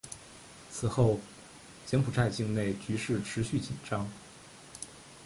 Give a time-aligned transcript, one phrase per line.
[0.71, 1.19] 此后
[1.85, 4.09] 柬埔寨境内局势持续紧张。